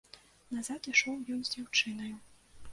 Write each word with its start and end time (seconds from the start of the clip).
Назад 0.55 0.89
ішоў 0.93 1.15
ён 1.37 1.45
з 1.45 1.53
дзяўчынаю. 1.59 2.13